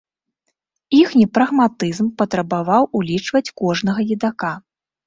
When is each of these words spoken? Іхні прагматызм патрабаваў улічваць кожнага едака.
Іхні 1.01 1.25
прагматызм 1.39 2.09
патрабаваў 2.23 2.83
улічваць 3.03 3.47
кожнага 3.65 4.13
едака. 4.19 4.53